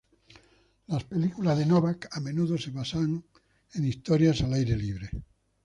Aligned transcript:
Las 0.87 1.03
películas 1.03 1.59
de 1.59 1.67
Novak 1.67 2.09
a 2.11 2.19
menudo 2.19 2.57
se 2.57 2.71
basaban 2.71 3.23
en 3.75 3.85
historias 3.85 4.41
al 4.41 4.55
aire 4.55 4.75
libre. 4.75 5.11